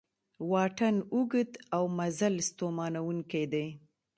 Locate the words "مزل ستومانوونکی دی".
1.97-3.67